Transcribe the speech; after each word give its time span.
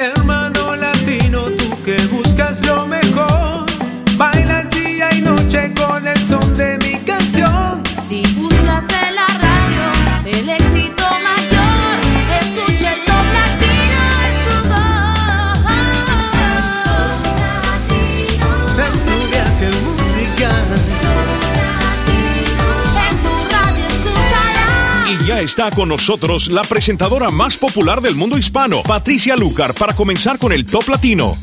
Latino, 0.00 0.37
está 25.48 25.70
con 25.70 25.88
nosotros 25.88 26.52
la 26.52 26.62
presentadora 26.62 27.30
más 27.30 27.56
popular 27.56 28.02
del 28.02 28.14
mundo 28.14 28.36
hispano, 28.36 28.82
Patricia 28.82 29.34
Lucar, 29.34 29.72
para 29.72 29.94
comenzar 29.94 30.38
con 30.38 30.52
el 30.52 30.66
Top 30.66 30.86
Latino. 30.88 31.38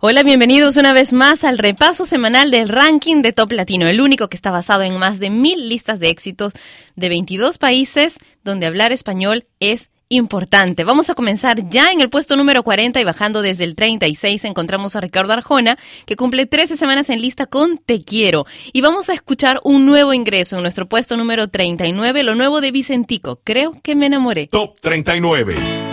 Hola, 0.00 0.22
bienvenidos 0.22 0.78
una 0.78 0.94
vez 0.94 1.12
más 1.12 1.44
al 1.44 1.58
repaso 1.58 2.06
semanal 2.06 2.50
del 2.50 2.70
ranking 2.70 3.20
de 3.20 3.34
Top 3.34 3.52
Latino, 3.52 3.86
el 3.86 4.00
único 4.00 4.28
que 4.28 4.36
está 4.36 4.50
basado 4.50 4.82
en 4.82 4.96
más 4.96 5.18
de 5.18 5.28
mil 5.28 5.68
listas 5.68 6.00
de 6.00 6.08
éxitos 6.08 6.54
de 6.96 7.10
22 7.10 7.58
países 7.58 8.16
donde 8.42 8.64
hablar 8.64 8.92
español 8.92 9.44
es 9.60 9.90
importante. 10.10 10.84
Vamos 10.84 11.08
a 11.08 11.14
comenzar 11.14 11.68
ya 11.70 11.90
en 11.92 12.00
el 12.00 12.10
puesto 12.10 12.36
número 12.36 12.62
40 12.62 13.00
y 13.00 13.04
bajando 13.04 13.40
desde 13.40 13.64
el 13.64 13.74
36 13.74 14.44
encontramos 14.44 14.94
a 14.96 15.00
Ricardo 15.00 15.32
Arjona, 15.32 15.78
que 16.04 16.16
cumple 16.16 16.46
13 16.46 16.76
semanas 16.76 17.08
en 17.08 17.22
lista 17.22 17.46
con 17.46 17.78
Te 17.78 18.04
Quiero. 18.04 18.44
Y 18.72 18.82
vamos 18.82 19.08
a 19.08 19.14
escuchar 19.14 19.60
un 19.64 19.86
nuevo 19.86 20.12
ingreso 20.12 20.56
en 20.56 20.62
nuestro 20.62 20.88
puesto 20.88 21.16
número 21.16 21.48
39, 21.48 22.22
lo 22.24 22.34
nuevo 22.34 22.60
de 22.60 22.72
Vicentico, 22.72 23.40
Creo 23.42 23.80
que 23.82 23.94
me 23.94 24.06
enamoré. 24.06 24.48
Top 24.48 24.80
39. 24.80 25.89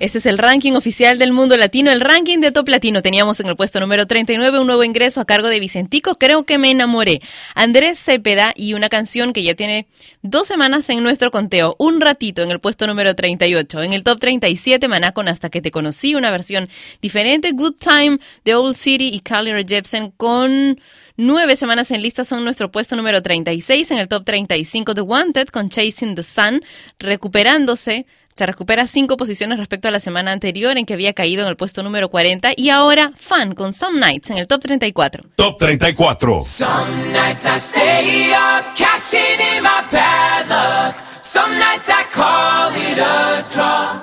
Este 0.00 0.16
es 0.16 0.24
el 0.24 0.38
ranking 0.38 0.72
oficial 0.72 1.18
del 1.18 1.30
mundo 1.30 1.58
latino, 1.58 1.90
el 1.90 2.00
ranking 2.00 2.38
de 2.38 2.52
Top 2.52 2.66
Latino. 2.70 3.02
Teníamos 3.02 3.38
en 3.40 3.48
el 3.48 3.54
puesto 3.54 3.80
número 3.80 4.06
39 4.06 4.58
un 4.58 4.66
nuevo 4.66 4.82
ingreso 4.82 5.20
a 5.20 5.26
cargo 5.26 5.48
de 5.48 5.60
Vicentico, 5.60 6.14
Creo 6.14 6.44
que 6.44 6.56
me 6.56 6.70
enamoré. 6.70 7.20
Andrés 7.54 7.98
Cepeda 7.98 8.54
y 8.56 8.72
una 8.72 8.88
canción 8.88 9.34
que 9.34 9.42
ya 9.42 9.54
tiene 9.54 9.88
dos 10.22 10.48
semanas 10.48 10.88
en 10.88 11.02
nuestro 11.02 11.30
conteo, 11.30 11.76
un 11.78 12.00
ratito 12.00 12.42
en 12.42 12.50
el 12.50 12.60
puesto 12.60 12.86
número 12.86 13.14
38. 13.14 13.82
En 13.82 13.92
el 13.92 14.02
top 14.02 14.18
37, 14.20 14.88
Maná 14.88 15.12
con 15.12 15.28
Hasta 15.28 15.50
que 15.50 15.60
te 15.60 15.70
conocí, 15.70 16.14
una 16.14 16.30
versión 16.30 16.70
diferente, 17.02 17.52
Good 17.52 17.74
Time 17.74 18.20
de 18.46 18.54
Old 18.54 18.76
City 18.76 19.10
y 19.12 19.20
Carly 19.20 19.52
Jepsen 19.66 20.12
con 20.12 20.80
nueve 21.18 21.56
semanas 21.56 21.90
en 21.90 22.00
lista 22.00 22.24
son 22.24 22.42
nuestro 22.42 22.70
puesto 22.70 22.96
número 22.96 23.20
36. 23.20 23.90
En 23.90 23.98
el 23.98 24.08
top 24.08 24.24
35, 24.24 24.94
The 24.94 25.02
Wanted 25.02 25.48
con 25.48 25.68
Chasing 25.68 26.14
the 26.14 26.22
Sun, 26.22 26.62
recuperándose 26.98 28.06
se 28.40 28.46
recupera 28.46 28.86
cinco 28.86 29.18
posiciones 29.18 29.58
respecto 29.58 29.88
a 29.88 29.90
la 29.90 30.00
semana 30.00 30.32
anterior 30.32 30.78
en 30.78 30.86
que 30.86 30.94
había 30.94 31.12
caído 31.12 31.42
en 31.42 31.48
el 31.48 31.56
puesto 31.56 31.82
número 31.82 32.08
40 32.08 32.52
y 32.56 32.70
ahora 32.70 33.12
Fan 33.14 33.54
con 33.54 33.74
Some 33.74 34.00
Nights 34.00 34.30
en 34.30 34.38
el 34.38 34.46
top 34.46 34.62
34. 34.62 35.24
Top 35.36 35.58
34. 35.58 36.40
Some 36.40 37.12
nights 37.12 37.44
I 37.44 37.58
stay 37.58 38.32
up, 38.32 38.74
cashing 38.74 39.40
in 39.58 39.62
my 39.62 39.82
bad 39.92 40.48
luck. 40.48 40.96
Some 41.20 41.52
nights 41.58 41.90
I 41.90 42.04
call 42.10 42.72
it 42.74 42.98
a 42.98 43.44
draw. 43.52 44.00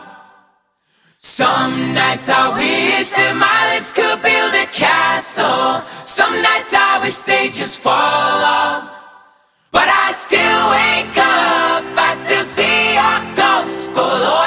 Some 1.17 1.95
nights 1.95 2.29
I 2.29 2.53
wish 2.53 3.09
that 3.13 3.35
my 3.35 3.73
lips 3.73 3.91
could 3.91 4.21
build 4.21 4.53
a 4.53 4.67
castle. 4.67 5.81
Some 6.03 6.43
nights 6.43 6.75
I 6.75 6.99
wish 7.01 7.17
they 7.25 7.49
just 7.49 7.79
fall 7.79 7.91
off. 7.91 9.03
But 9.71 9.87
I 9.87 10.11
still 10.11 10.69
wake 10.69 11.17
up. 11.17 11.86
Bologna. 13.97 14.46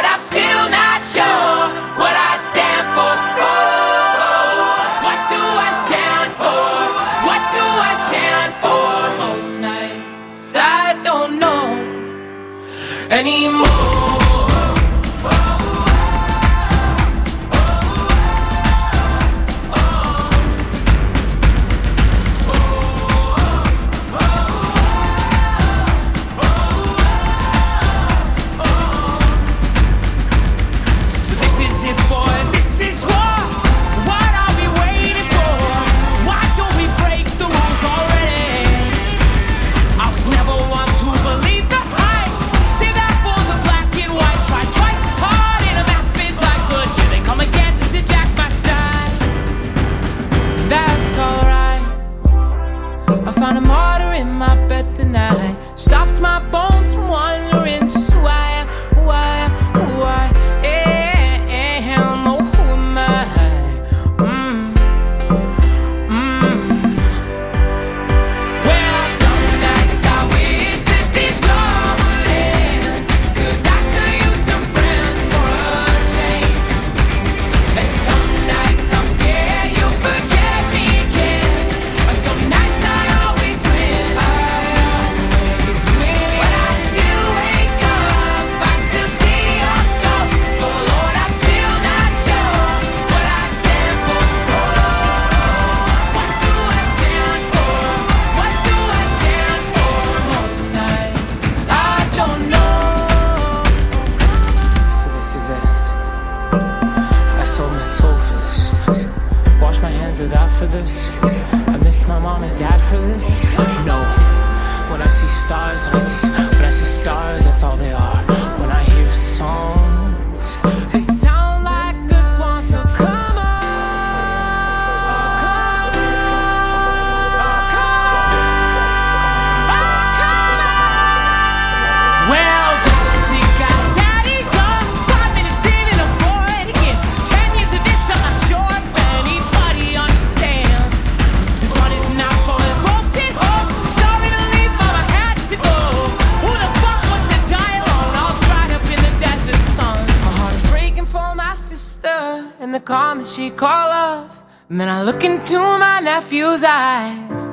Look 155.05 155.25
into 155.25 155.58
my 155.58 156.00
nephew's 156.00 156.62
eyes, 156.62 157.49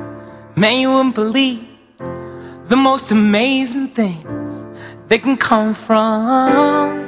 man, 0.54 0.80
you 0.80 0.90
wouldn't 0.90 1.14
believe 1.14 1.66
the 2.68 2.76
most 2.76 3.10
amazing 3.10 3.88
things 3.88 4.64
that 5.08 5.22
can 5.22 5.38
come 5.38 5.72
from 5.72 6.98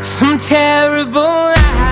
some 0.00 0.38
terrible. 0.38 1.83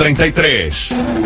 33. 0.00 1.19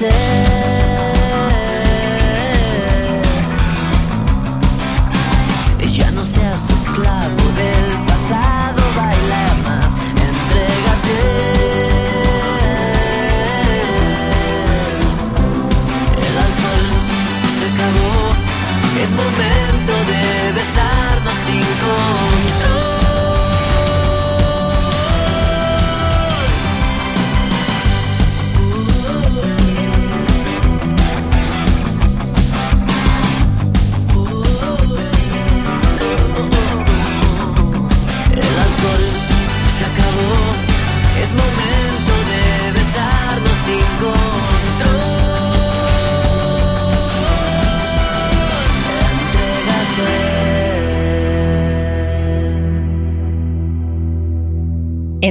Entrégate. 0.00 0.27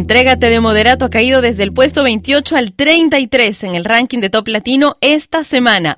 Entrégate 0.10 0.50
de 0.50 0.62
Moderato 0.62 1.04
ha 1.04 1.10
caído 1.10 1.42
desde 1.42 1.64
el 1.64 1.74
puesto 1.74 2.02
28 2.02 2.56
al 2.56 2.72
33 2.72 3.66
en 3.66 3.76
el 3.76 3.84
ranking 3.84 4.20
de 4.20 4.30
Top 4.30 4.48
Latino 4.48 4.94
esta 5.02 5.44
semana. 5.44 5.98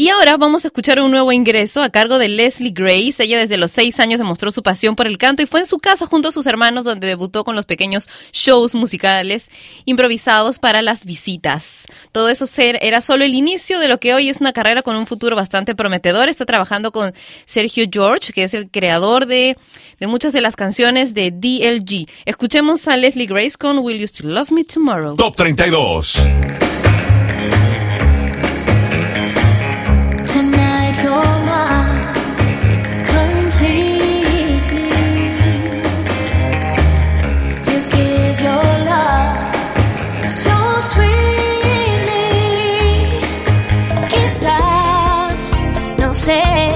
Y 0.00 0.08
ahora 0.08 0.38
vamos 0.38 0.64
a 0.64 0.68
escuchar 0.68 0.98
un 1.02 1.10
nuevo 1.10 1.30
ingreso 1.30 1.82
a 1.82 1.90
cargo 1.90 2.18
de 2.18 2.28
Leslie 2.28 2.72
Grace. 2.72 3.22
Ella 3.22 3.38
desde 3.38 3.58
los 3.58 3.70
6 3.72 4.00
años 4.00 4.16
demostró 4.16 4.50
su 4.50 4.62
pasión 4.62 4.96
por 4.96 5.06
el 5.06 5.18
canto 5.18 5.42
y 5.42 5.46
fue 5.46 5.60
en 5.60 5.66
su 5.66 5.76
casa 5.76 6.06
junto 6.06 6.30
a 6.30 6.32
sus 6.32 6.46
hermanos 6.46 6.86
donde 6.86 7.06
debutó 7.06 7.44
con 7.44 7.54
los 7.54 7.66
pequeños 7.66 8.08
shows 8.32 8.74
musicales 8.74 9.50
improvisados 9.84 10.58
para 10.58 10.80
las 10.80 11.04
visitas. 11.04 11.84
Todo 12.12 12.30
eso 12.30 12.46
ser, 12.46 12.78
era 12.80 13.02
solo 13.02 13.24
el 13.24 13.34
inicio 13.34 13.78
de 13.78 13.88
lo 13.88 14.00
que 14.00 14.14
hoy 14.14 14.30
es 14.30 14.40
una 14.40 14.54
carrera 14.54 14.80
con 14.80 14.96
un 14.96 15.06
futuro 15.06 15.36
bastante 15.36 15.74
prometedor. 15.74 16.30
Está 16.30 16.46
trabajando 16.46 16.92
con 16.92 17.12
Sergio 17.44 17.84
George, 17.92 18.32
que 18.32 18.44
es 18.44 18.54
el 18.54 18.70
creador 18.70 19.26
de, 19.26 19.58
de 19.98 20.06
muchas 20.06 20.32
de 20.32 20.40
las 20.40 20.56
canciones 20.56 21.12
de 21.12 21.30
DLG. 21.30 22.08
Escuchemos 22.24 22.88
a 22.88 22.96
Leslie 22.96 23.26
Grace 23.26 23.58
con 23.58 23.80
Will 23.80 23.98
You 23.98 24.06
Still 24.06 24.32
Love 24.32 24.50
Me 24.50 24.64
Tomorrow. 24.64 25.16
Top 25.16 25.36
32. 25.36 26.89
Sé 46.30 46.69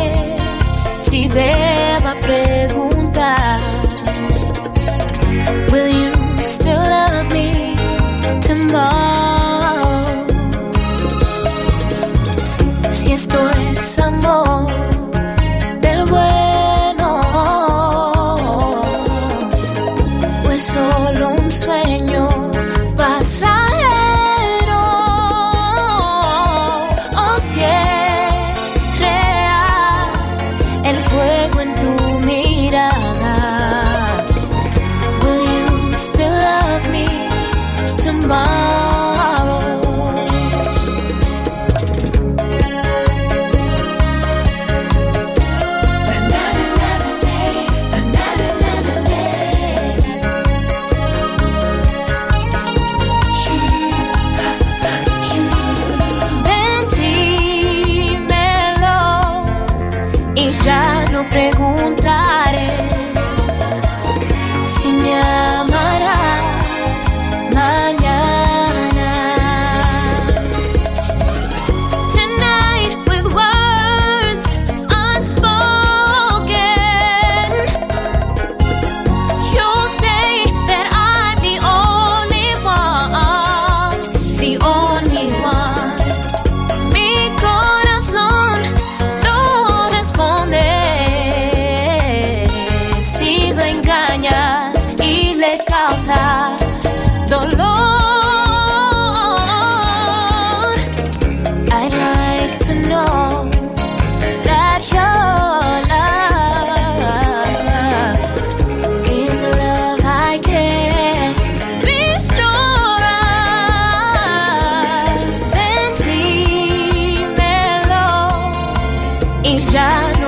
já 119.61 120.24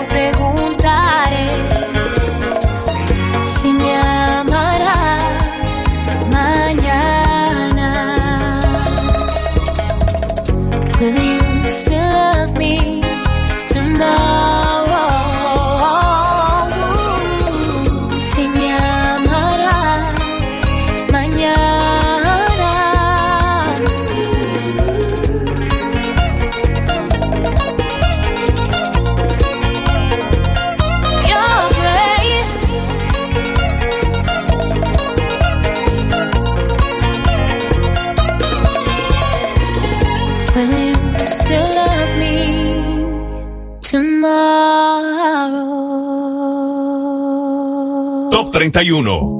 91 48.76 49.35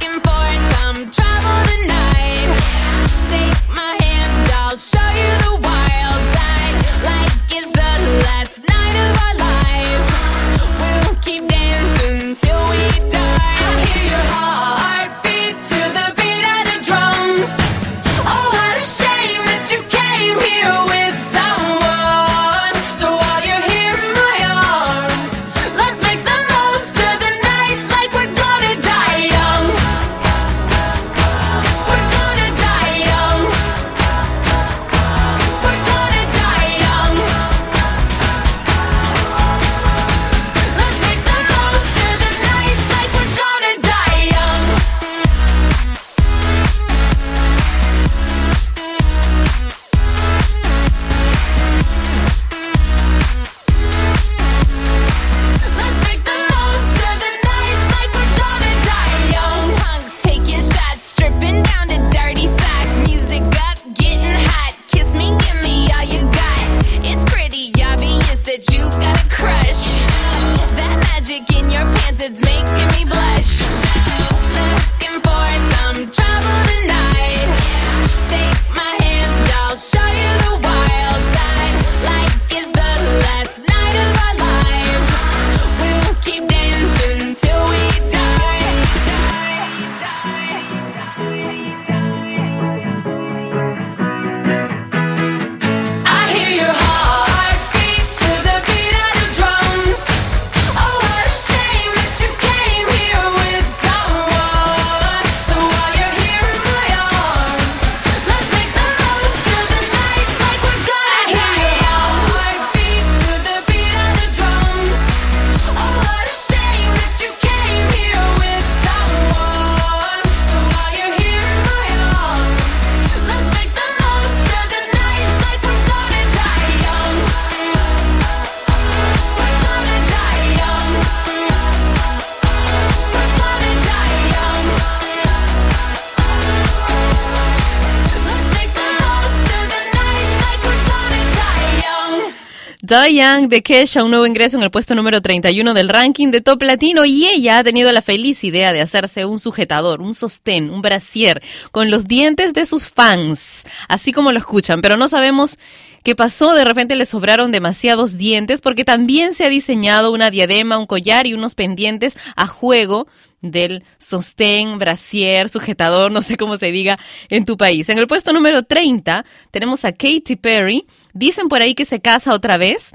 Young 142.86 143.48
de 143.48 143.62
Kesha, 143.62 144.04
un 144.04 144.10
nuevo 144.10 144.26
ingreso 144.26 144.56
en 144.56 144.62
el 144.62 144.70
puesto 144.70 144.94
número 144.94 145.20
31 145.20 145.74
del 145.74 145.88
ranking 145.88 146.30
de 146.30 146.40
Top 146.40 146.62
Latino 146.62 147.04
y 147.04 147.26
ella 147.26 147.58
ha 147.58 147.64
tenido 147.64 147.90
la 147.90 148.00
feliz 148.00 148.44
idea 148.44 148.72
de 148.72 148.80
hacerse 148.80 149.24
un 149.24 149.40
sujetador, 149.40 150.00
un 150.00 150.14
sostén, 150.14 150.70
un 150.70 150.82
brasier 150.82 151.42
con 151.72 151.90
los 151.90 152.06
dientes 152.06 152.52
de 152.52 152.64
sus 152.64 152.86
fans, 152.86 153.64
así 153.88 154.12
como 154.12 154.30
lo 154.30 154.38
escuchan, 154.38 154.82
pero 154.82 154.96
no 154.96 155.08
sabemos 155.08 155.58
qué 156.04 156.14
pasó, 156.14 156.54
de 156.54 156.64
repente 156.64 156.94
le 156.94 157.06
sobraron 157.06 157.50
demasiados 157.50 158.18
dientes 158.18 158.60
porque 158.60 158.84
también 158.84 159.34
se 159.34 159.44
ha 159.44 159.48
diseñado 159.48 160.12
una 160.12 160.30
diadema, 160.30 160.78
un 160.78 160.86
collar 160.86 161.26
y 161.26 161.34
unos 161.34 161.56
pendientes 161.56 162.16
a 162.36 162.46
juego 162.46 163.08
del 163.40 163.84
sostén, 163.98 164.78
brasier, 164.78 165.48
sujetador, 165.48 166.10
no 166.10 166.22
sé 166.22 166.36
cómo 166.36 166.56
se 166.56 166.72
diga 166.72 166.98
en 167.28 167.44
tu 167.44 167.56
país. 167.56 167.88
En 167.88 167.98
el 167.98 168.06
puesto 168.06 168.32
número 168.32 168.62
30 168.62 169.24
tenemos 169.50 169.84
a 169.84 169.92
Katy 169.92 170.36
Perry. 170.36 170.86
Dicen 171.16 171.48
por 171.48 171.62
ahí 171.62 171.74
que 171.74 171.84
se 171.84 172.00
casa 172.00 172.34
otra 172.34 172.56
vez. 172.56 172.92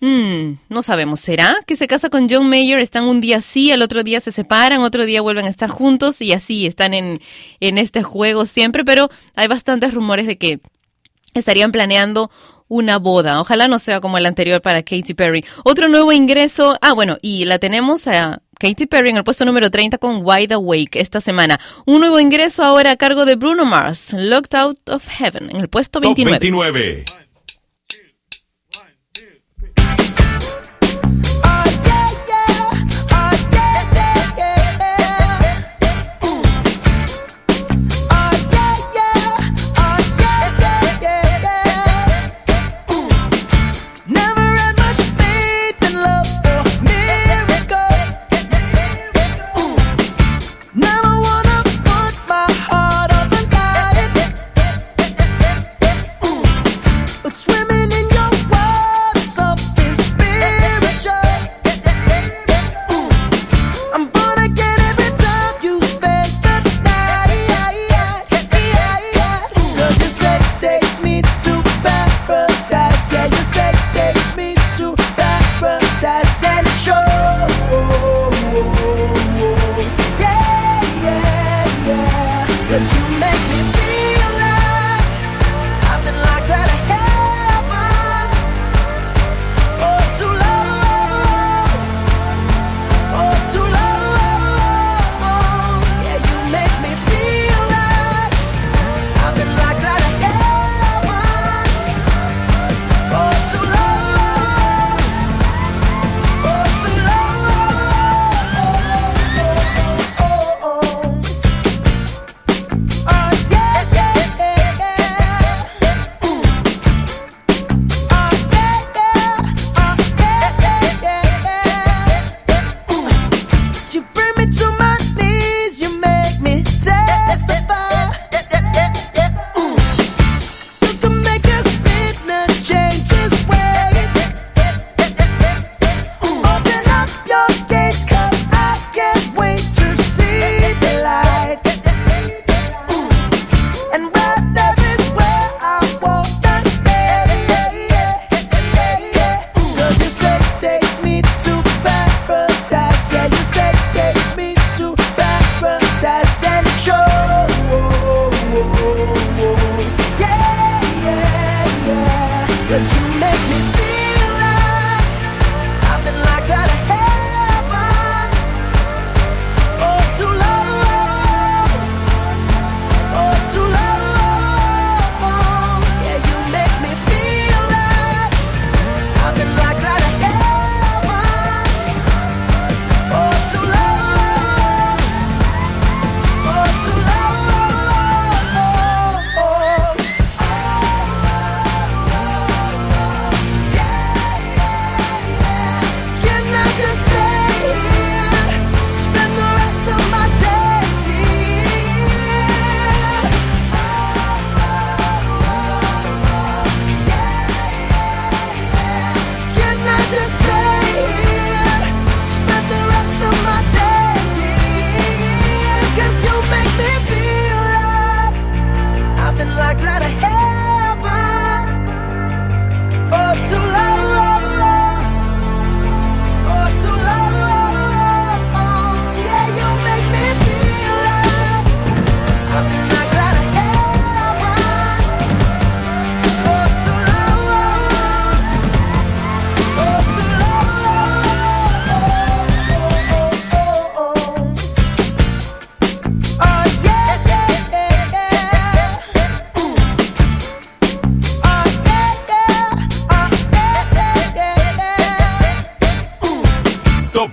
Hmm, 0.00 0.54
no 0.68 0.82
sabemos, 0.82 1.18
¿será 1.18 1.56
que 1.66 1.74
se 1.74 1.88
casa 1.88 2.08
con 2.08 2.28
John 2.30 2.48
Mayer? 2.48 2.78
Están 2.78 3.04
un 3.04 3.20
día 3.20 3.40
sí, 3.40 3.72
el 3.72 3.82
otro 3.82 4.04
día 4.04 4.20
se 4.20 4.30
separan, 4.30 4.80
otro 4.80 5.04
día 5.04 5.22
vuelven 5.22 5.46
a 5.46 5.48
estar 5.48 5.68
juntos 5.68 6.22
y 6.22 6.32
así 6.32 6.66
están 6.66 6.94
en, 6.94 7.20
en 7.58 7.78
este 7.78 8.04
juego 8.04 8.46
siempre, 8.46 8.84
pero 8.84 9.10
hay 9.34 9.48
bastantes 9.48 9.92
rumores 9.92 10.28
de 10.28 10.38
que 10.38 10.60
estarían 11.34 11.72
planeando 11.72 12.30
una 12.68 12.98
boda. 12.98 13.40
Ojalá 13.40 13.66
no 13.66 13.78
sea 13.78 14.00
como 14.00 14.18
el 14.18 14.26
anterior 14.26 14.62
para 14.62 14.82
Katy 14.82 15.14
Perry. 15.14 15.44
Otro 15.64 15.88
nuevo 15.88 16.12
ingreso. 16.12 16.78
Ah, 16.80 16.92
bueno, 16.92 17.16
y 17.22 17.44
la 17.44 17.58
tenemos 17.58 18.06
a 18.06 18.42
Katy 18.58 18.86
Perry 18.86 19.10
en 19.10 19.16
el 19.16 19.24
puesto 19.24 19.44
número 19.44 19.70
30 19.70 19.98
con 19.98 20.20
Wide 20.22 20.54
Awake 20.54 21.00
esta 21.00 21.20
semana. 21.20 21.58
Un 21.86 22.00
nuevo 22.00 22.20
ingreso 22.20 22.62
ahora 22.62 22.92
a 22.92 22.96
cargo 22.96 23.24
de 23.24 23.36
Bruno 23.36 23.64
Mars, 23.64 24.12
Locked 24.12 24.56
Out 24.56 24.88
of 24.90 25.08
Heaven, 25.08 25.50
en 25.50 25.56
el 25.56 25.68
puesto 25.68 26.00
Top 26.00 26.14
29. 26.14 27.04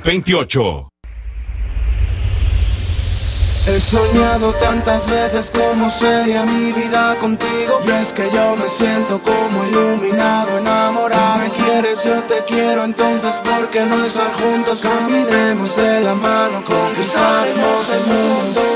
28. 0.06 0.88
He 3.66 3.80
soñado 3.80 4.54
tantas 4.54 5.10
veces 5.10 5.52
cómo 5.52 5.90
sería 5.90 6.46
mi 6.46 6.72
vida 6.72 7.16
contigo 7.20 7.82
Y 7.88 7.90
es 7.90 8.14
que 8.14 8.30
yo 8.32 8.56
me 8.56 8.70
siento 8.70 9.20
como 9.20 9.66
iluminado, 9.68 10.60
enamorado 10.60 11.40
Me 11.40 11.50
quieres, 11.50 12.04
yo 12.04 12.22
te 12.26 12.44
quiero, 12.48 12.84
entonces 12.84 13.42
porque 13.44 13.84
no 13.88 14.06
estar 14.06 14.32
juntos? 14.34 14.82
Caminemos 14.82 15.76
de 15.76 16.02
la 16.02 16.14
mano, 16.14 16.64
conquistaremos 16.64 17.90
el 17.90 18.06
mundo 18.06 18.75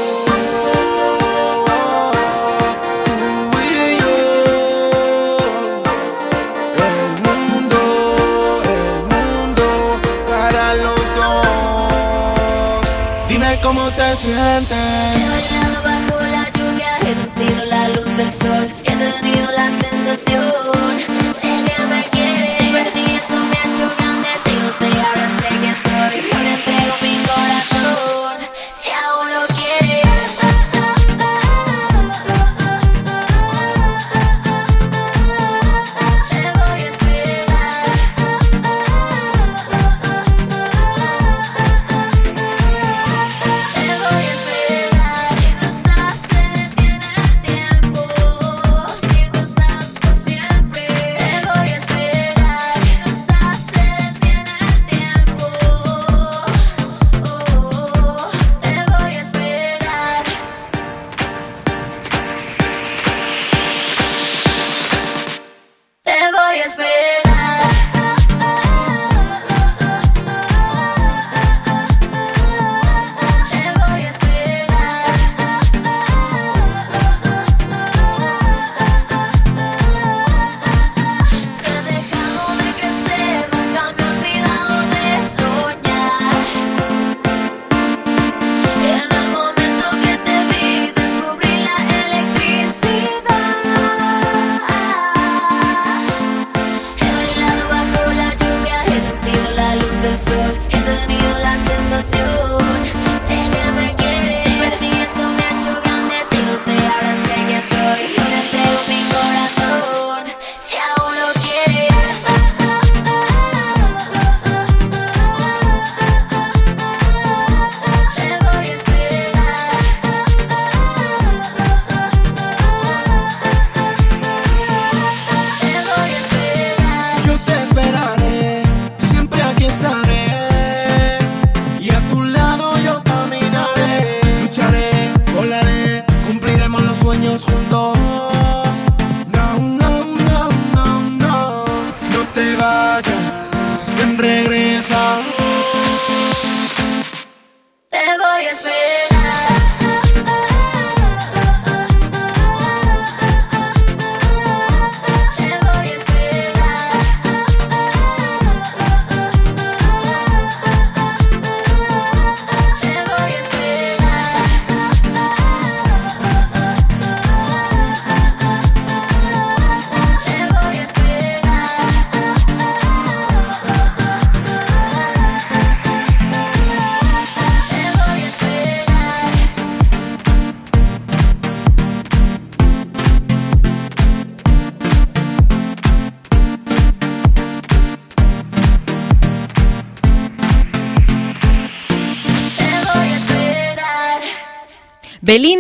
cómo 13.70 13.92
te 13.92 14.16
sientes. 14.16 14.78
He 15.16 15.30
bailado 15.30 15.84
bajo 15.84 16.20
la 16.32 16.52
lluvia, 16.54 16.98
he 17.02 17.14
sentido 17.14 17.66
la 17.66 17.88
luz 17.90 18.18
del 18.18 18.34
sol, 18.34 18.68
he 18.84 18.96
tenido 18.96 19.52
la 19.52 19.70
sensación. 19.80 20.79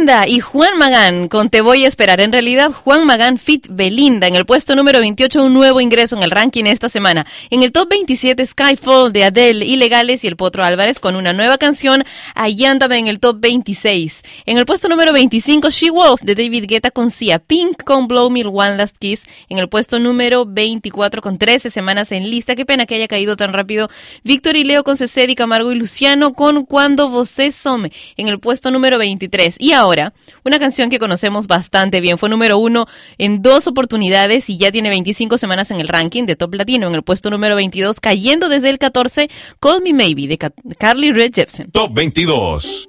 Y 0.09 0.39
Juan 0.39 0.75
Magán 0.79 1.27
con 1.27 1.51
Te 1.51 1.61
Voy 1.61 1.85
a 1.85 1.87
Esperar. 1.87 2.19
En 2.19 2.31
realidad, 2.31 2.71
Juan 2.71 3.05
Magán 3.05 3.37
fit 3.37 3.67
Belinda 3.69 4.25
en 4.25 4.33
el 4.33 4.43
puesto 4.43 4.75
número 4.75 5.01
28, 5.01 5.43
un 5.43 5.53
nuevo 5.53 5.81
ingreso 5.81 6.17
en 6.17 6.23
el 6.23 6.31
ranking 6.31 6.63
esta 6.65 6.89
semana. 6.89 7.27
En 7.51 7.61
el 7.61 7.71
top 7.71 7.89
27, 7.89 8.43
Skyfall 8.43 9.13
de 9.13 9.25
Adele, 9.25 9.65
Ilegales 9.65 10.23
y 10.23 10.27
El 10.27 10.35
Potro 10.35 10.63
Álvarez 10.63 10.99
con 10.99 11.15
una 11.15 11.31
nueva 11.31 11.59
canción, 11.59 12.03
Allándame 12.33 12.97
en 12.97 13.05
el 13.05 13.19
top 13.19 13.39
26. 13.39 14.23
En 14.47 14.57
el 14.57 14.65
puesto 14.65 14.89
número 14.89 15.13
25, 15.13 15.69
She 15.69 15.91
Wolf 15.91 16.21
de 16.21 16.33
David 16.33 16.65
Guetta 16.67 16.89
con 16.89 17.11
Sia 17.11 17.37
Pink 17.37 17.83
con 17.83 18.07
Blow 18.07 18.31
Me 18.31 18.43
One 18.43 18.77
Last 18.77 18.97
Kiss. 18.97 19.27
En 19.47 19.59
el 19.59 19.69
puesto 19.69 19.99
número 19.99 20.43
24, 20.47 21.21
con 21.21 21.37
13 21.37 21.69
semanas 21.69 22.11
en 22.11 22.31
lista. 22.31 22.55
Qué 22.55 22.65
pena 22.65 22.87
que 22.87 22.95
haya 22.95 23.07
caído 23.07 23.37
tan 23.37 23.53
rápido. 23.53 23.89
Víctor 24.23 24.55
y 24.55 24.63
Leo 24.63 24.83
con 24.83 24.97
Cecedi, 24.97 25.35
Camargo 25.35 25.71
y 25.71 25.75
Luciano 25.75 26.33
con 26.33 26.65
Cuando 26.65 27.09
Vosé 27.09 27.51
Some 27.51 27.91
en 28.17 28.27
el 28.27 28.39
puesto 28.39 28.71
número 28.71 28.97
23. 28.97 29.57
Y 29.59 29.73
ahora, 29.73 29.98
una 30.43 30.59
canción 30.59 30.89
que 30.89 30.99
conocemos 30.99 31.47
bastante 31.47 32.01
bien. 32.01 32.17
Fue 32.17 32.29
número 32.29 32.57
uno 32.57 32.87
en 33.17 33.41
dos 33.41 33.67
oportunidades 33.67 34.49
y 34.49 34.57
ya 34.57 34.71
tiene 34.71 34.89
25 34.89 35.37
semanas 35.37 35.71
en 35.71 35.79
el 35.79 35.87
ranking 35.87 36.25
de 36.25 36.35
Top 36.35 36.53
Latino, 36.53 36.87
en 36.87 36.95
el 36.95 37.03
puesto 37.03 37.29
número 37.29 37.55
22, 37.55 37.99
cayendo 37.99 38.49
desde 38.49 38.69
el 38.69 38.79
14, 38.79 39.29
Call 39.59 39.81
Me 39.81 39.93
Maybe 39.93 40.27
de 40.27 40.37
Carly 40.77 41.11
Rae 41.11 41.29
Jepsen. 41.33 41.71
Top 41.71 41.93
22. 41.93 42.87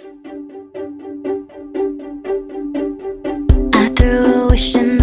I 3.72 3.88
threw 3.94 4.44
a 4.44 4.48
wish 4.48 4.74
in 4.74 4.99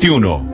2021. 0.00 0.49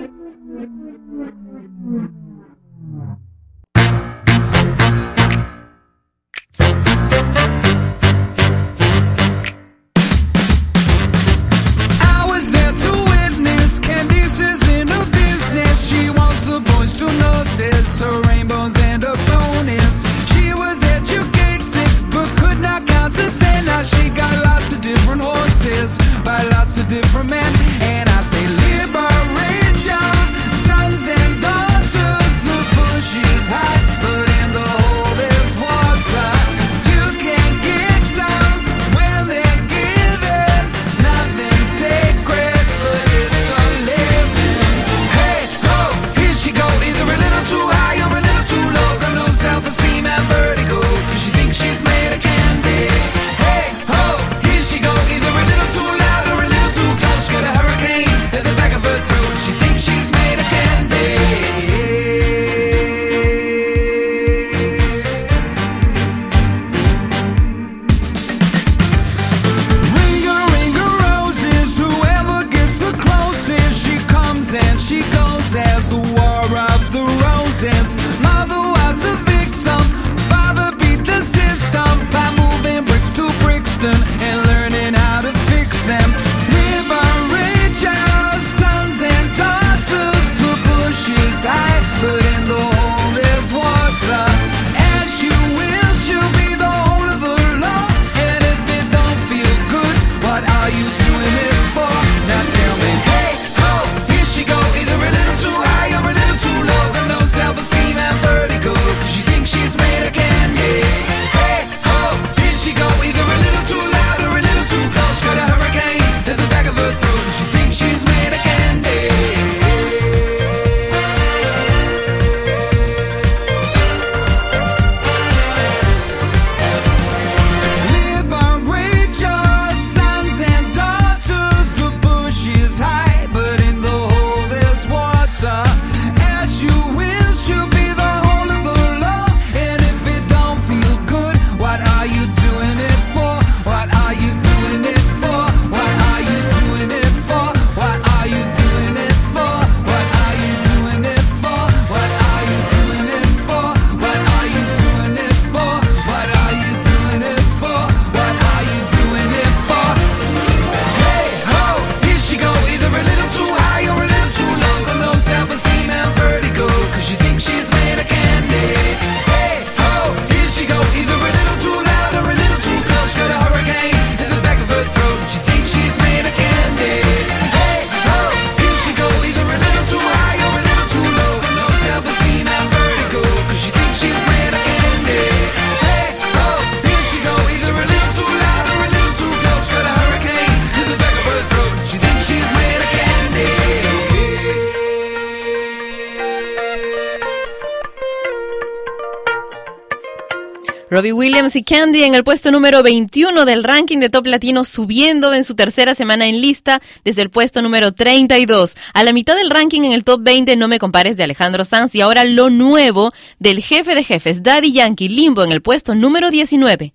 Williams 201.13 201.57
y 201.57 201.63
Candy 201.63 202.05
en 202.05 202.15
el 202.15 202.25
puesto 202.25 202.51
número 202.51 202.83
21 202.83 203.45
del 203.45 203.65
ranking 203.65 203.99
de 203.99 204.11
Top 204.11 204.27
Latino, 204.27 204.65
subiendo 204.65 205.35
en 205.35 205.45
su 205.45 205.55
tercera 205.55 205.95
semana 205.95 206.27
en 206.27 206.41
lista 206.41 206.81
desde 207.05 207.23
el 207.23 207.31
puesto 207.31 207.63
número 207.63 207.93
32. 207.93 208.77
A 208.95 209.05
la 209.05 209.13
mitad 209.13 209.37
del 209.37 209.51
ranking 209.51 209.83
en 209.83 209.93
el 209.93 210.05
Top 210.05 210.21
20, 210.23 210.57
No 210.57 210.69
Me 210.69 210.79
Compares 210.79 211.17
de 211.17 211.25
Alejandro 211.25 211.65
Sanz 211.65 211.95
y 211.95 212.01
ahora 212.01 212.25
lo 212.25 212.51
nuevo 212.51 213.13
del 213.39 213.63
jefe 213.63 213.95
de 213.95 214.05
jefes, 214.05 214.43
Daddy 214.43 214.73
Yankee 214.73 215.09
Limbo 215.09 215.45
en 215.45 215.53
el 215.53 215.63
puesto 215.63 215.95
número 215.95 216.31
19. 216.31 216.93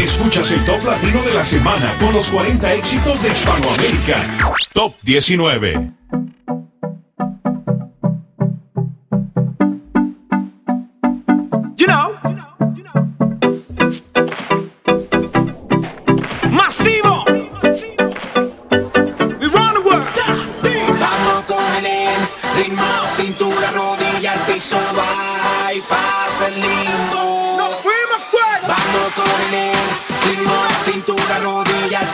Escuchas 0.00 0.50
el 0.52 0.64
Top 0.64 0.84
Latino 0.84 1.22
de 1.22 1.34
la 1.34 1.44
semana 1.44 1.96
con 1.98 2.12
los 2.12 2.30
40 2.30 2.74
éxitos 2.74 3.22
de 3.22 3.30
Hispanoamérica. 3.30 4.48
Top 4.74 4.94
19. 5.02 5.92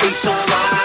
be 0.02 0.08
so. 0.08 0.81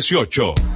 18. 0.00 0.69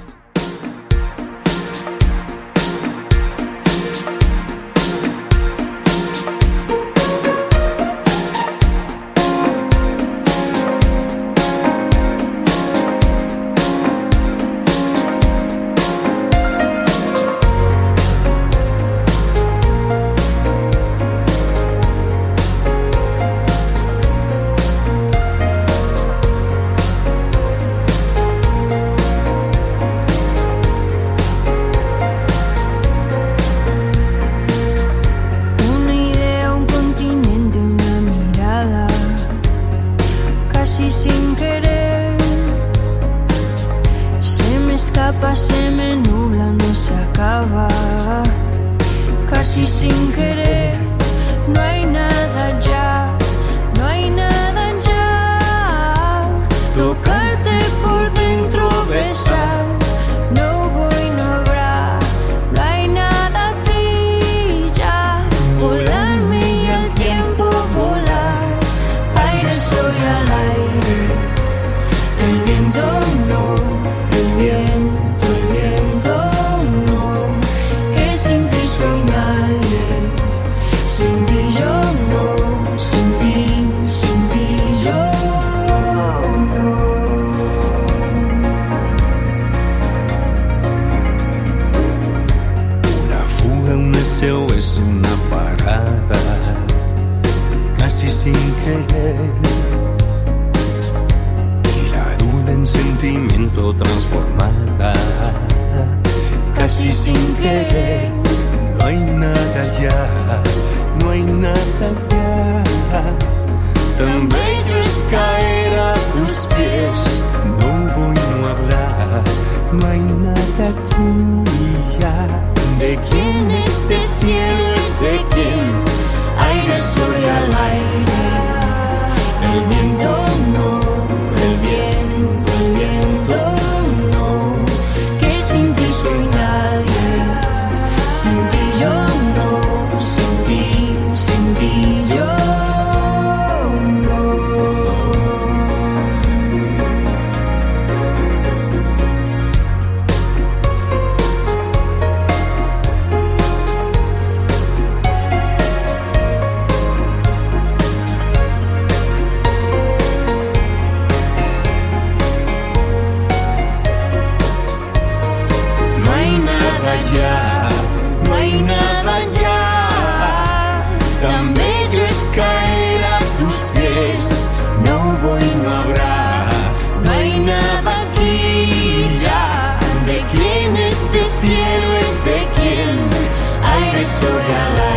Aire 184.25 184.31
sobre 184.31 184.94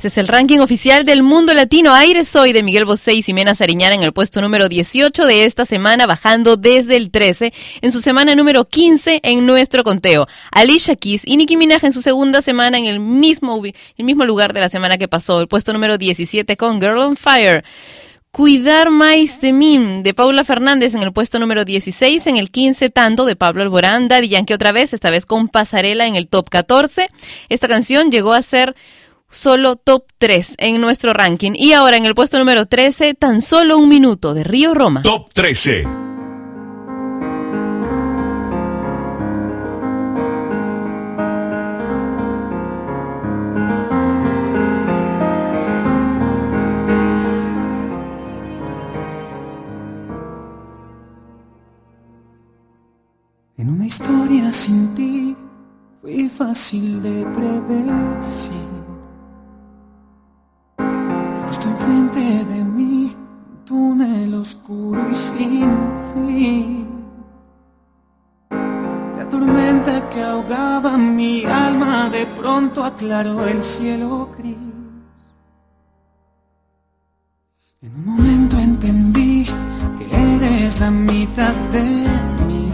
Este 0.00 0.08
es 0.08 0.16
el 0.16 0.28
ranking 0.28 0.60
oficial 0.60 1.04
del 1.04 1.22
mundo 1.22 1.52
latino. 1.52 1.92
Aire 1.92 2.24
Soy 2.24 2.54
de 2.54 2.62
Miguel 2.62 2.86
Bosé 2.86 3.12
y 3.12 3.20
Ximena 3.20 3.52
Sariñana 3.52 3.94
en 3.94 4.02
el 4.02 4.14
puesto 4.14 4.40
número 4.40 4.66
18 4.66 5.26
de 5.26 5.44
esta 5.44 5.66
semana, 5.66 6.06
bajando 6.06 6.56
desde 6.56 6.96
el 6.96 7.10
13 7.10 7.52
en 7.82 7.92
su 7.92 8.00
semana 8.00 8.34
número 8.34 8.64
15 8.64 9.20
en 9.22 9.44
nuestro 9.44 9.84
conteo. 9.84 10.26
Alicia 10.52 10.96
Keys 10.96 11.26
y 11.26 11.36
Nicki 11.36 11.58
Minaj 11.58 11.84
en 11.84 11.92
su 11.92 12.00
segunda 12.00 12.40
semana 12.40 12.78
en 12.78 12.86
el 12.86 12.98
mismo, 12.98 13.62
el 13.62 14.04
mismo 14.06 14.24
lugar 14.24 14.54
de 14.54 14.60
la 14.60 14.70
semana 14.70 14.96
que 14.96 15.06
pasó, 15.06 15.38
el 15.38 15.48
puesto 15.48 15.74
número 15.74 15.98
17 15.98 16.56
con 16.56 16.80
Girl 16.80 16.96
on 16.96 17.16
Fire. 17.16 17.62
Cuidar 18.30 18.88
más 18.88 19.42
de 19.42 19.52
mí, 19.52 19.78
de 19.98 20.14
Paula 20.14 20.44
Fernández 20.44 20.94
en 20.94 21.02
el 21.02 21.12
puesto 21.12 21.38
número 21.38 21.66
16, 21.66 22.26
en 22.26 22.36
el 22.36 22.50
15 22.50 22.88
Tanto 22.88 23.26
de 23.26 23.36
Pablo 23.36 23.64
Alborán, 23.64 24.08
Daddy 24.08 24.30
Yankee 24.30 24.54
otra 24.54 24.72
vez, 24.72 24.94
esta 24.94 25.10
vez 25.10 25.26
con 25.26 25.48
Pasarela 25.48 26.06
en 26.06 26.14
el 26.14 26.26
top 26.26 26.48
14. 26.48 27.06
Esta 27.50 27.68
canción 27.68 28.10
llegó 28.10 28.32
a 28.32 28.40
ser 28.40 28.74
solo 29.30 29.76
top 29.76 30.04
3 30.18 30.54
en 30.58 30.80
nuestro 30.80 31.12
ranking. 31.12 31.52
Y 31.54 31.72
ahora 31.72 31.96
en 31.96 32.04
el 32.04 32.14
puesto 32.14 32.38
número 32.38 32.66
13, 32.66 33.14
tan 33.14 33.42
solo 33.42 33.78
un 33.78 33.88
minuto 33.88 34.34
de 34.34 34.44
Río 34.44 34.74
Roma. 34.74 35.02
Top 35.02 35.32
13. 35.32 35.84
En 53.60 53.68
una 53.68 53.86
historia 53.86 54.50
sin 54.52 54.94
ti 54.94 55.36
fue 56.00 56.30
fácil 56.30 57.02
de 57.02 57.26
predecir. 57.26 58.79
La 69.16 69.26
tormenta 69.30 70.10
que 70.10 70.22
ahogaba 70.22 70.98
mi 70.98 71.46
alma 71.46 72.10
de 72.10 72.26
pronto 72.26 72.84
aclaró 72.84 73.46
el 73.46 73.64
cielo 73.64 74.28
gris. 74.36 74.58
En 77.80 77.94
un 77.94 78.04
momento 78.04 78.58
entendí 78.58 79.46
que 79.98 80.04
eres 80.14 80.78
la 80.78 80.90
mitad 80.90 81.54
de 81.72 81.84
mí. 82.46 82.68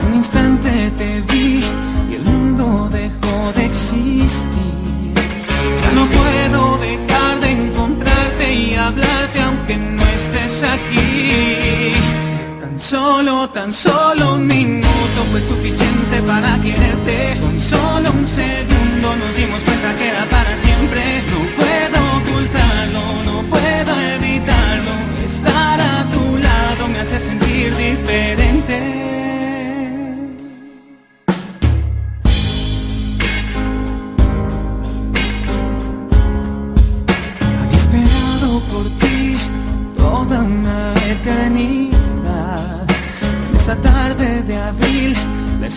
En 0.00 0.06
un 0.06 0.14
instante 0.14 0.92
te 0.96 1.22
vi 1.22 1.64
y 2.08 2.14
el 2.14 2.22
mundo 2.22 2.88
dejó 2.92 3.52
de 3.56 3.64
existir. 3.64 5.14
Ya 5.82 5.90
no 5.90 6.08
puedo 6.08 6.78
dejar 6.78 7.40
de 7.40 7.50
encontrarte 7.50 8.54
y 8.54 8.74
hablarte 8.76 9.40
aunque 9.40 9.76
no 9.76 9.93
estés 10.14 10.62
aquí. 10.62 11.92
Tan 12.60 12.78
solo, 12.78 13.50
tan 13.50 13.72
solo 13.72 14.34
un 14.34 14.46
minuto 14.46 15.18
fue 15.30 15.40
suficiente 15.40 16.22
para 16.26 16.58
quererte. 16.60 17.38
Con 17.40 17.60
solo 17.60 18.10
un 18.10 18.26
segundo 18.26 19.16
nos 19.16 19.36
dimos 19.36 19.62
cuenta 19.62 19.96
que 19.98 20.08
era 20.08 20.24
para 20.26 20.56
siempre. 20.56 21.00
No 21.30 21.40
puedo 21.58 21.98
ocultarlo, 22.18 23.02
no 23.28 23.42
puedo 23.48 24.00
evitarlo. 24.16 24.92
Estar 25.24 25.80
a 25.80 26.06
tu 26.10 26.36
lado 26.38 26.88
me 26.88 27.00
hace 27.00 27.18
sentir 27.18 27.76
diferente. 27.76 29.03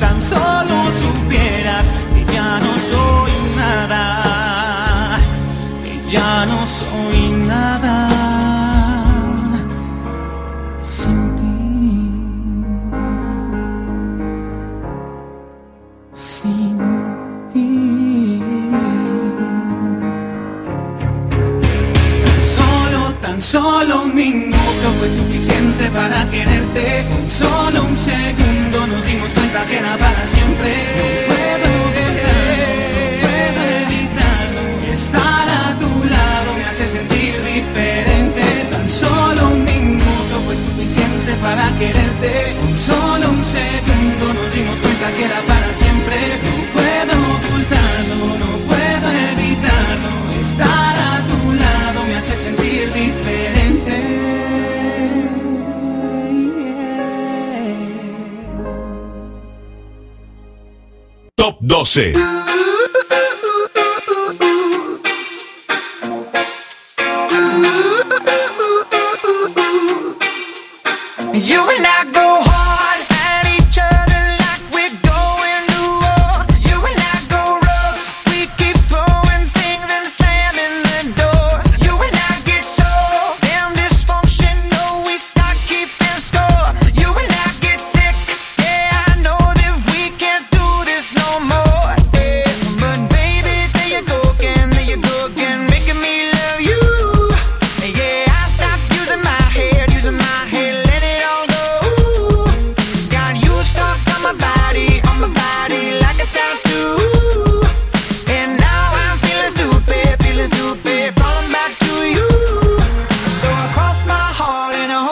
tan 0.00 0.22
solo 0.22 0.79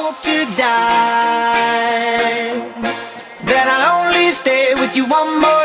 hope 0.09 0.23
to 0.23 0.39
die. 0.57 1.99
Then 3.45 3.67
I'll 3.69 4.07
only 4.07 4.31
stay 4.31 4.75
with 4.75 4.97
you 4.97 5.07
one 5.07 5.41
more. 5.41 5.58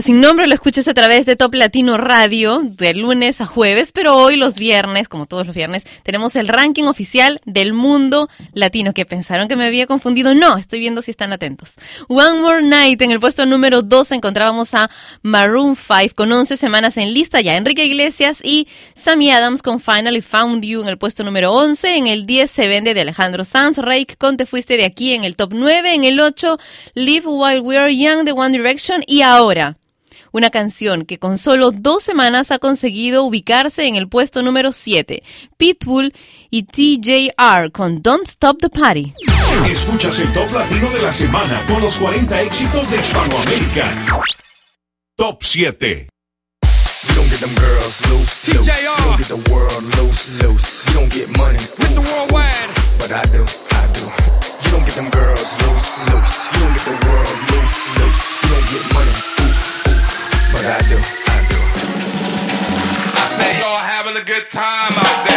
Sin 0.00 0.20
nombre 0.20 0.46
lo 0.46 0.54
escuchas 0.54 0.86
a 0.86 0.94
través 0.94 1.26
de 1.26 1.34
Top 1.34 1.54
Latino 1.54 1.96
Radio 1.96 2.60
de 2.62 2.94
lunes 2.94 3.40
a 3.40 3.46
jueves, 3.46 3.90
pero 3.90 4.16
hoy 4.16 4.36
los 4.36 4.56
viernes, 4.56 5.08
como 5.08 5.26
todos 5.26 5.44
los 5.44 5.56
viernes, 5.56 5.86
tenemos 6.04 6.36
el 6.36 6.46
ranking 6.46 6.84
oficial 6.84 7.40
del 7.46 7.72
mundo 7.72 8.28
latino. 8.52 8.94
Que 8.94 9.04
pensaron 9.06 9.48
que 9.48 9.56
me 9.56 9.66
había 9.66 9.88
confundido. 9.88 10.34
No, 10.34 10.56
estoy 10.56 10.78
viendo 10.78 11.02
si 11.02 11.10
están 11.10 11.32
atentos. 11.32 11.74
One 12.06 12.40
More 12.40 12.62
Night 12.62 13.02
en 13.02 13.10
el 13.10 13.18
puesto 13.18 13.44
número 13.44 13.82
2 13.82 14.12
encontrábamos 14.12 14.72
a 14.74 14.88
Maroon 15.22 15.74
5 15.74 16.14
con 16.14 16.30
11 16.30 16.56
semanas 16.56 16.96
en 16.96 17.12
lista 17.12 17.40
ya 17.40 17.56
Enrique 17.56 17.84
Iglesias 17.84 18.40
y 18.44 18.68
Sammy 18.94 19.30
Adams 19.30 19.62
con 19.62 19.80
Finally 19.80 20.20
Found 20.20 20.64
You 20.64 20.82
en 20.82 20.88
el 20.88 20.98
puesto 20.98 21.24
número 21.24 21.52
11. 21.52 21.96
En 21.96 22.06
el 22.06 22.24
10 22.24 22.48
se 22.48 22.68
vende 22.68 22.94
de 22.94 23.00
Alejandro 23.00 23.42
Sanz, 23.42 23.78
Rake 23.78 24.16
con 24.16 24.36
Te 24.36 24.46
Fuiste 24.46 24.76
de 24.76 24.84
Aquí 24.84 25.14
en 25.14 25.24
el 25.24 25.34
top 25.34 25.52
9. 25.54 25.94
En 25.94 26.04
el 26.04 26.20
8 26.20 26.56
Live 26.94 27.26
While 27.26 27.60
We 27.60 27.78
Are 27.78 27.96
Young 27.96 28.24
de 28.24 28.32
One 28.32 28.56
Direction 28.56 29.02
y 29.06 29.22
ahora 29.22 29.76
una 30.38 30.50
canción 30.50 31.04
que 31.04 31.18
con 31.18 31.36
solo 31.36 31.72
dos 31.72 32.02
semanas 32.02 32.50
ha 32.50 32.58
conseguido 32.58 33.24
ubicarse 33.24 33.86
en 33.86 33.96
el 33.96 34.08
puesto 34.08 34.42
número 34.42 34.72
7, 34.72 35.22
Pitbull 35.56 36.14
y 36.48 36.62
TJR 36.62 37.72
con 37.72 38.00
Don't 38.02 38.26
Stop 38.26 38.60
the 38.60 38.70
Party. 38.70 39.12
Escuchas 39.70 40.20
el 40.20 40.32
top 40.32 40.50
latino 40.52 40.88
de 40.90 41.02
la 41.02 41.12
semana 41.12 41.66
con 41.66 41.82
los 41.82 41.98
40 41.98 42.40
éxitos 42.42 42.90
de 42.90 43.00
Hispanoamérica. 43.00 44.22
Top 45.16 45.42
7. 45.42 46.08
You 47.08 47.14
don't 47.14 47.28
get 47.30 47.40
them 47.40 47.54
girls 47.54 48.06
loose, 48.10 48.48
loose. 48.48 48.66
You 48.66 48.94
don't 48.96 49.18
get 49.18 49.28
the 49.28 49.50
world 49.50 49.82
loose, 49.98 50.42
loose. 50.42 50.86
You 50.86 50.94
don't 50.94 51.12
get 51.12 51.28
money, 51.36 51.58
Mr. 51.78 51.98
Worldwide. 51.98 52.54
But 52.98 53.12
I 53.12 53.22
do, 53.30 53.42
I 53.42 53.86
do. 53.92 54.06
You 54.64 54.70
don't 54.70 54.84
get 54.84 54.94
them 54.94 55.10
girls 55.10 55.58
loose, 55.62 56.06
loose. 56.10 56.52
You 56.52 56.60
don't 56.60 56.74
get 56.74 56.84
the 56.86 57.06
world 57.06 57.38
loose, 57.50 57.98
loose. 57.98 58.22
You 58.42 58.48
don't 58.50 58.68
get 58.70 58.94
money, 58.94 59.10
oof. 59.10 59.77
But 60.50 60.64
I 60.64 60.80
do, 60.88 60.96
I 60.96 61.38
do. 61.48 61.58
I 63.20 63.38
say 63.38 63.60
y'all 63.60 63.78
having 63.78 64.16
a 64.16 64.24
good 64.24 64.48
time 64.48 64.92
out 64.92 65.24
there. 65.26 65.27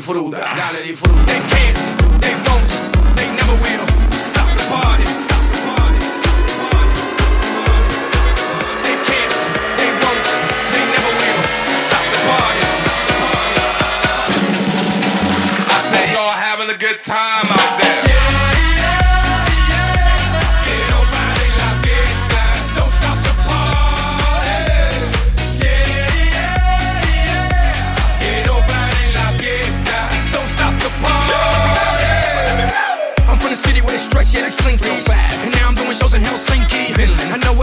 Disfruta, 0.00 0.38
dale 0.56 0.82
disfruta. 0.82 1.79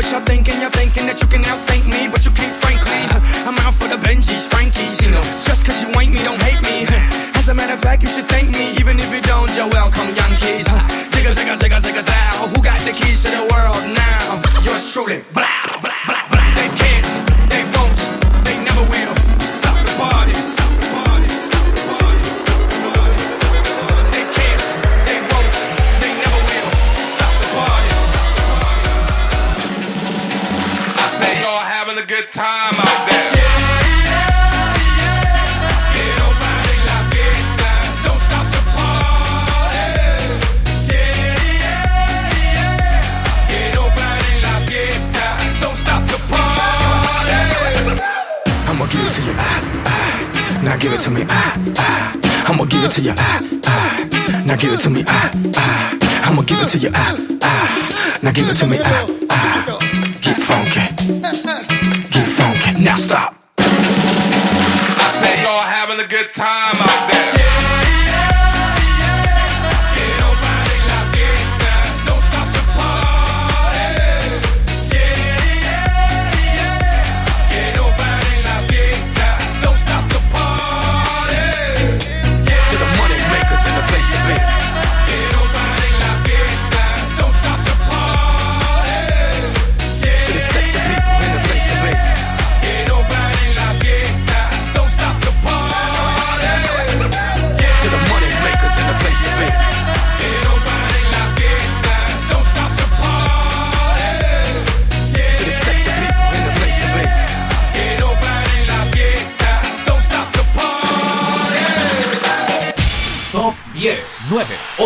What 0.07 0.19
y'all 0.19 0.25
thinking, 0.25 0.61
y'all 0.61 0.71
thinking 0.71 1.05
that 1.05 1.19
you 1.19 1.27
can 1.27 1.43
outthink 1.43 1.83
me, 1.83 2.07
but 2.07 2.23
you 2.23 2.31
can't, 2.31 2.55
frankly. 2.55 2.95
I'm 3.43 3.59
out 3.67 3.75
for 3.75 3.91
the 3.91 3.99
Benjis, 3.99 4.47
Frankies. 4.47 5.03
You 5.03 5.11
know, 5.11 5.19
just 5.43 5.65
cause 5.65 5.83
you 5.83 5.91
ain't 5.99 6.15
me, 6.15 6.23
don't 6.23 6.39
hate 6.39 6.63
me. 6.63 6.87
As 7.35 7.49
a 7.49 7.53
matter 7.53 7.73
of 7.73 7.81
fact, 7.81 8.03
you 8.03 8.09
should 8.09 8.27
thank 8.31 8.47
me, 8.55 8.71
even 8.79 8.99
if 8.99 9.11
you 9.11 9.19
don't, 9.21 9.51
you're 9.57 9.67
welcome, 9.67 10.07
Yankees. 10.15 10.67
Zigga, 11.11 11.35
zigga, 11.35 11.55
zigga, 11.59 11.79
zigga, 11.83 12.01
zow. 12.07 12.47
Who 12.55 12.63
got 12.63 12.79
the 12.87 12.95
keys 12.95 13.23
to 13.23 13.29
the 13.35 13.43
world 13.51 13.83
now? 13.91 14.39
Yours 14.63 14.87
truly. 14.93 15.23
Blah, 15.35 15.46
Now 50.77 50.83
give 50.83 50.93
it 50.93 51.01
to 51.05 51.09
me, 51.09 51.23
ah, 51.27 51.73
ah. 51.79 52.49
I'ma 52.49 52.65
give 52.65 52.83
it 52.83 52.91
to 52.91 53.01
you, 53.01 53.13
ah, 53.17 53.41
ah. 53.65 54.43
Now 54.45 54.55
give 54.57 54.71
it 54.73 54.79
to 54.81 54.91
me, 54.91 55.03
ah, 55.07 55.31
ah. 55.55 56.29
I'ma 56.29 56.43
give 56.43 56.61
it 56.61 56.69
to 56.69 56.77
you, 56.77 56.91
ah, 56.93 57.17
ah. 57.41 58.19
Now 58.21 58.31
give 58.31 58.47
it 58.47 58.57
to 58.57 58.67
me, 58.67 58.77
ah, 58.83 59.07
ah. 59.31 59.79
Get 60.21 60.37
funky, 60.37 60.85
get 62.11 62.27
funky. 62.27 62.79
Now 62.79 62.95
stop. 62.95 63.36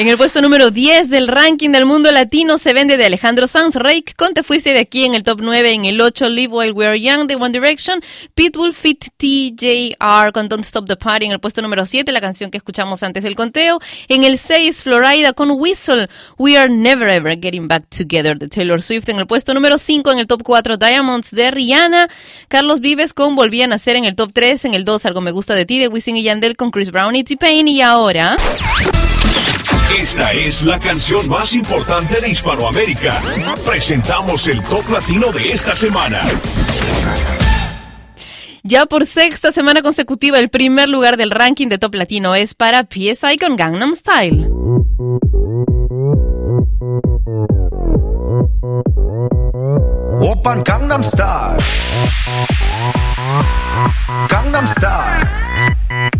En 0.00 0.08
el 0.08 0.16
puesto 0.16 0.40
número 0.40 0.70
10 0.70 1.10
del 1.10 1.28
ranking 1.28 1.68
del 1.72 1.84
mundo 1.84 2.10
latino 2.10 2.56
se 2.56 2.72
vende 2.72 2.96
de 2.96 3.04
Alejandro 3.04 3.46
Sanz, 3.46 3.76
Rake 3.76 4.14
con 4.16 4.32
Te 4.32 4.42
Fuiste 4.42 4.72
de 4.72 4.78
Aquí 4.78 5.04
en 5.04 5.14
el 5.14 5.22
top 5.22 5.40
9, 5.42 5.72
en 5.72 5.84
el 5.84 6.00
8 6.00 6.30
Live 6.30 6.54
While 6.54 6.72
We're 6.72 6.98
Young 6.98 7.26
de 7.26 7.36
One 7.36 7.50
Direction, 7.50 8.00
Pitbull 8.34 8.72
Fit 8.72 9.08
TJR 9.18 10.32
con 10.32 10.48
Don't 10.48 10.64
Stop 10.64 10.86
the 10.88 10.96
Party 10.96 11.26
en 11.26 11.32
el 11.32 11.38
puesto 11.38 11.60
número 11.60 11.84
7, 11.84 12.10
la 12.12 12.22
canción 12.22 12.50
que 12.50 12.56
escuchamos 12.56 13.02
antes 13.02 13.22
del 13.22 13.34
conteo, 13.34 13.78
en 14.08 14.24
el 14.24 14.38
6 14.38 14.82
Florida 14.82 15.34
con 15.34 15.50
Whistle, 15.50 16.08
We 16.38 16.56
Are 16.56 16.72
Never 16.72 17.10
Ever 17.10 17.38
Getting 17.38 17.68
Back 17.68 17.84
Together 17.90 18.38
de 18.38 18.48
Taylor 18.48 18.82
Swift 18.82 19.10
en 19.10 19.18
el 19.18 19.26
puesto 19.26 19.52
número 19.52 19.76
5, 19.76 20.12
en 20.12 20.18
el 20.20 20.26
top 20.26 20.42
4 20.42 20.78
Diamonds 20.78 21.30
de 21.30 21.50
Rihanna, 21.50 22.08
Carlos 22.48 22.80
Vives 22.80 23.12
con 23.12 23.36
Volví 23.36 23.60
a 23.60 23.66
Nacer 23.66 23.96
en 23.96 24.06
el 24.06 24.14
top 24.14 24.30
3, 24.32 24.64
en 24.64 24.72
el 24.72 24.86
2 24.86 25.04
Algo 25.04 25.20
Me 25.20 25.30
Gusta 25.30 25.54
de 25.54 25.66
Ti 25.66 25.78
de 25.78 25.88
Wisin 25.88 26.16
y 26.16 26.22
Yandel 26.22 26.56
con 26.56 26.70
Chris 26.70 26.90
Brown 26.90 27.14
y 27.16 27.22
T-Pain 27.22 27.68
y 27.68 27.82
ahora... 27.82 28.38
Esta 29.98 30.32
es 30.32 30.62
la 30.62 30.78
canción 30.78 31.28
más 31.28 31.52
importante 31.52 32.20
de 32.20 32.30
Hispanoamérica. 32.30 33.20
Presentamos 33.66 34.46
el 34.46 34.62
top 34.62 34.88
latino 34.88 35.32
de 35.32 35.50
esta 35.50 35.74
semana. 35.74 36.20
Ya 38.62 38.86
por 38.86 39.04
sexta 39.04 39.50
semana 39.52 39.82
consecutiva, 39.82 40.38
el 40.38 40.48
primer 40.48 40.88
lugar 40.88 41.16
del 41.16 41.30
ranking 41.30 41.68
de 41.68 41.78
top 41.78 41.96
latino 41.96 42.34
es 42.34 42.54
para 42.54 42.86
PSI 42.88 43.36
con 43.38 43.56
Gangnam 43.56 43.94
Style. 43.94 44.48
Open 50.22 50.62
Gangnam 50.64 51.02
Style. 51.02 51.56
Gangnam 54.28 54.66
Style. 54.66 56.19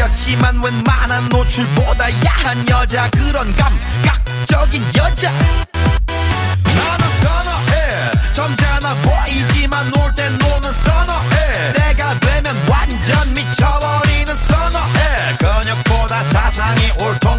가렸지만 0.00 0.62
웬만한 0.62 1.28
노출보다 1.28 2.06
야한 2.24 2.66
여자 2.70 3.10
그런 3.10 3.54
감각적인 3.54 4.82
여자. 4.96 5.30
나는 6.64 7.08
선어해. 7.20 8.10
점잖아 8.32 8.94
보이지만 8.94 9.90
놀 9.90 10.10
땐 10.14 10.38
노는 10.38 10.72
선어해. 10.72 11.72
내가 11.74 12.18
되면 12.18 12.56
완전 12.68 13.34
미쳐버리는 13.34 14.34
선어해. 14.34 15.36
근육보다 15.38 16.24
사상이 16.24 16.90
올통 17.00 17.29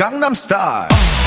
Gangnam 0.00 0.34
Style. 0.34 1.19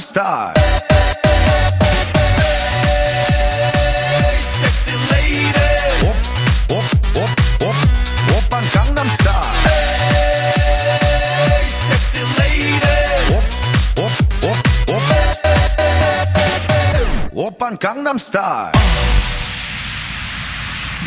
일 0.00 0.50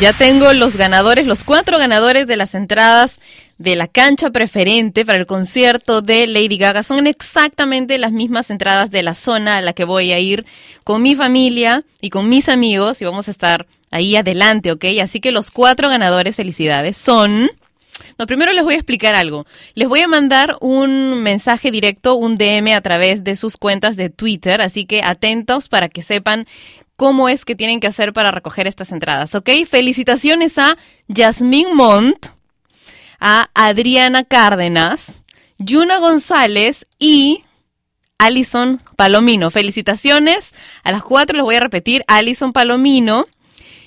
Ya 0.00 0.12
tengo 0.12 0.52
los 0.52 0.76
ganadores, 0.76 1.26
los 1.26 1.44
cuatro 1.44 1.78
ganadores 1.78 2.26
de 2.26 2.36
las 2.36 2.54
entradas 2.54 3.20
de 3.64 3.74
la 3.74 3.88
cancha 3.88 4.30
preferente 4.30 5.04
para 5.04 5.18
el 5.18 5.26
concierto 5.26 6.02
de 6.02 6.26
Lady 6.28 6.58
Gaga. 6.58 6.82
Son 6.82 7.06
exactamente 7.08 7.98
las 7.98 8.12
mismas 8.12 8.50
entradas 8.50 8.90
de 8.90 9.02
la 9.02 9.14
zona 9.14 9.56
a 9.56 9.62
la 9.62 9.72
que 9.72 9.84
voy 9.84 10.12
a 10.12 10.20
ir 10.20 10.44
con 10.84 11.02
mi 11.02 11.16
familia 11.16 11.82
y 12.00 12.10
con 12.10 12.28
mis 12.28 12.48
amigos 12.48 13.02
y 13.02 13.06
vamos 13.06 13.26
a 13.26 13.30
estar 13.32 13.66
ahí 13.90 14.14
adelante, 14.14 14.70
¿ok? 14.70 14.84
Así 15.02 15.20
que 15.20 15.32
los 15.32 15.50
cuatro 15.50 15.88
ganadores, 15.88 16.36
felicidades, 16.36 16.96
son... 16.96 17.50
No, 18.18 18.26
primero 18.26 18.52
les 18.52 18.64
voy 18.64 18.74
a 18.74 18.78
explicar 18.78 19.14
algo. 19.14 19.46
Les 19.74 19.88
voy 19.88 20.00
a 20.00 20.08
mandar 20.08 20.56
un 20.60 21.22
mensaje 21.22 21.70
directo, 21.70 22.16
un 22.16 22.36
DM 22.36 22.74
a 22.74 22.80
través 22.80 23.24
de 23.24 23.36
sus 23.36 23.56
cuentas 23.56 23.96
de 23.96 24.10
Twitter, 24.10 24.60
así 24.60 24.84
que 24.84 25.00
atentos 25.02 25.68
para 25.68 25.88
que 25.88 26.02
sepan 26.02 26.46
cómo 26.96 27.28
es 27.28 27.44
que 27.44 27.56
tienen 27.56 27.80
que 27.80 27.86
hacer 27.86 28.12
para 28.12 28.30
recoger 28.30 28.66
estas 28.66 28.92
entradas, 28.92 29.34
¿ok? 29.34 29.48
Felicitaciones 29.66 30.58
a 30.58 30.76
Yasmín 31.08 31.74
Montt, 31.74 32.33
a 33.26 33.48
Adriana 33.54 34.24
Cárdenas, 34.24 35.22
Yuna 35.56 35.98
González 35.98 36.86
y 36.98 37.42
Alison 38.18 38.82
Palomino. 38.96 39.50
Felicitaciones 39.50 40.54
a 40.82 40.92
las 40.92 41.02
cuatro, 41.02 41.34
les 41.34 41.42
voy 41.42 41.54
a 41.54 41.60
repetir, 41.60 42.04
Alison 42.06 42.52
Palomino, 42.52 43.26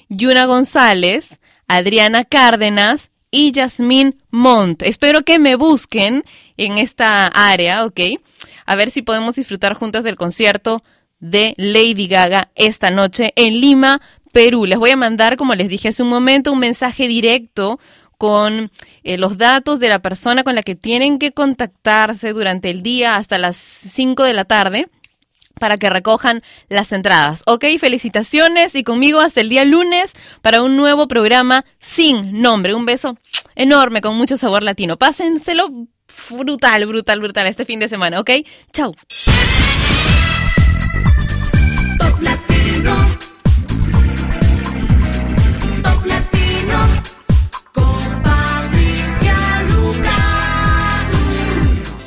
Yuna 0.09 0.45
González, 0.45 1.39
Adriana 1.67 2.23
Cárdenas 2.25 3.11
y 3.29 3.51
Yasmín 3.51 4.19
Montt. 4.31 4.81
Espero 4.81 5.23
que 5.23 5.37
me 5.37 5.55
busquen 5.55 6.23
en 6.57 6.79
esta 6.79 7.27
área, 7.27 7.85
¿ok? 7.85 7.99
A 8.65 8.73
ver 8.73 8.89
si 8.89 9.03
podemos 9.03 9.35
disfrutar 9.35 9.75
juntas 9.75 10.03
del 10.03 10.15
concierto 10.15 10.81
de 11.19 11.53
Lady 11.57 12.07
Gaga 12.07 12.49
esta 12.55 12.89
noche 12.89 13.33
en 13.35 13.61
Lima, 13.61 14.01
Perú. 14.31 14.65
Les 14.65 14.79
voy 14.79 14.89
a 14.89 14.97
mandar, 14.97 15.37
como 15.37 15.53
les 15.53 15.67
dije 15.67 15.89
hace 15.89 16.01
un 16.01 16.09
momento, 16.09 16.51
un 16.51 16.59
mensaje 16.59 17.07
directo 17.07 17.79
con 18.17 18.71
eh, 19.03 19.17
los 19.17 19.37
datos 19.37 19.79
de 19.79 19.89
la 19.89 19.99
persona 19.99 20.43
con 20.43 20.55
la 20.55 20.63
que 20.63 20.75
tienen 20.75 21.19
que 21.19 21.31
contactarse 21.31 22.33
durante 22.33 22.69
el 22.69 22.81
día 22.81 23.15
hasta 23.15 23.37
las 23.37 23.55
5 23.57 24.23
de 24.23 24.33
la 24.33 24.45
tarde 24.45 24.89
para 25.59 25.77
que 25.77 25.89
recojan 25.89 26.43
las 26.69 26.91
entradas. 26.91 27.43
Ok, 27.45 27.65
felicitaciones 27.79 28.75
y 28.75 28.83
conmigo 28.83 29.19
hasta 29.19 29.41
el 29.41 29.49
día 29.49 29.65
lunes 29.65 30.13
para 30.41 30.61
un 30.61 30.77
nuevo 30.77 31.07
programa 31.07 31.65
sin 31.79 32.41
nombre. 32.41 32.73
Un 32.73 32.85
beso 32.85 33.17
enorme 33.55 34.01
con 34.01 34.15
mucho 34.15 34.37
sabor 34.37 34.63
latino. 34.63 34.97
Pásenselo 34.97 35.69
brutal, 36.29 36.85
brutal, 36.85 37.19
brutal 37.19 37.47
este 37.47 37.65
fin 37.65 37.79
de 37.79 37.87
semana, 37.87 38.19
¿ok? 38.19 38.31
Chau. 38.71 38.93